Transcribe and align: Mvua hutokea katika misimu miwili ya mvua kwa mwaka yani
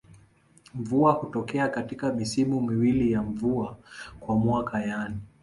Mvua 0.75 1.11
hutokea 1.11 1.67
katika 1.69 2.13
misimu 2.13 2.61
miwili 2.61 3.11
ya 3.11 3.21
mvua 3.23 3.77
kwa 4.19 4.35
mwaka 4.35 4.81
yani 4.81 5.17